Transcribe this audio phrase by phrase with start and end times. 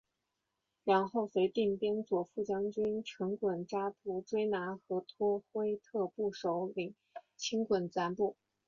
[0.83, 6.95] 然后随定边左副将军成衮扎布追拿和托辉特部首领
[7.37, 8.35] 青衮咱卜。